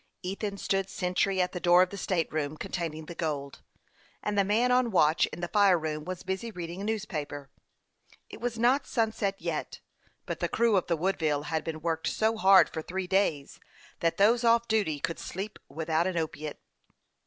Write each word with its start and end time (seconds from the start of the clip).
Ethan 0.23 0.57
stood 0.57 0.89
sentry 0.89 1.39
at 1.39 1.51
the 1.51 1.59
door 1.59 1.83
of 1.83 1.91
the 1.91 1.95
state 1.97 2.27
room 2.33 2.57
containing 2.57 3.05
the 3.05 3.13
gold, 3.13 3.61
and 4.23 4.35
the 4.35 4.43
man 4.43 4.71
on 4.71 4.91
,atch 4.91 5.27
in 5.27 5.41
the 5.41 5.47
fire 5.47 5.77
room 5.77 6.05
was 6.05 6.23
busy 6.23 6.49
reading 6.49 6.81
a 6.81 6.83
newspaper. 6.83 7.51
It 8.27 8.41
was 8.41 8.57
not 8.57 8.87
sunset 8.87 9.39
yet, 9.39 9.79
but 10.25 10.39
the 10.39 10.49
crew 10.49 10.75
of 10.75 10.87
the 10.87 10.97
Woodville 10.97 11.43
had 11.43 11.63
been 11.63 11.81
worked 11.81 12.07
so 12.07 12.35
hard 12.35 12.67
for 12.67 12.81
three 12.81 13.05
days, 13.05 13.59
that 13.99 14.17
those 14.17 14.43
off 14.43 14.67
duty 14.67 14.99
could 14.99 15.19
sleep 15.19 15.59
without 15.69 16.07
an 16.07 16.17
opiate. 16.17 16.59